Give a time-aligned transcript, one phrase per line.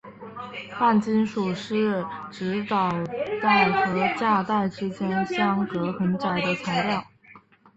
[0.79, 2.89] 半金属是指导
[3.39, 7.05] 带和价带之间相隔很窄的材料。